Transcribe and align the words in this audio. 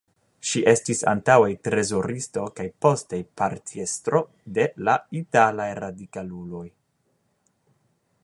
Ŝi 0.51 0.61
estis 0.69 1.01
antaŭe 1.09 1.49
trezoristo 1.67 2.45
kaj 2.59 2.65
poste 2.85 3.19
partiestro 3.41 4.23
de 4.57 4.65
la 4.89 4.97
Italaj 5.21 5.69
Radikaluloj. 5.83 6.65